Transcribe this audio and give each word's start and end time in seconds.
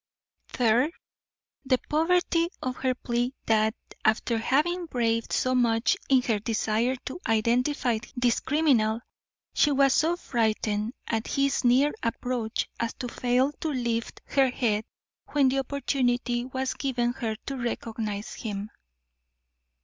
Third 0.47 0.93
The 1.63 1.77
poverty 1.87 2.49
of 2.59 2.77
her 2.77 2.95
plea 2.95 3.35
that, 3.45 3.75
after 4.03 4.39
having 4.39 4.87
braved 4.87 5.31
so 5.31 5.53
much 5.53 5.95
in 6.09 6.23
her 6.23 6.39
desire 6.39 6.95
to 7.05 7.19
identify 7.27 7.99
this 8.15 8.39
criminal, 8.39 9.01
she 9.53 9.71
was 9.71 9.93
so 9.93 10.15
frightened 10.15 10.95
at 11.05 11.27
his 11.27 11.63
near 11.63 11.93
approach 12.01 12.67
as 12.79 12.95
to 12.95 13.07
fail 13.09 13.51
to 13.59 13.67
lift 13.67 14.21
her 14.25 14.49
head 14.49 14.85
when 15.33 15.49
the 15.49 15.59
opportunity 15.59 16.45
was 16.45 16.73
given 16.73 17.13
her 17.13 17.35
to 17.45 17.55
recognise 17.57 18.33
him. 18.33 18.71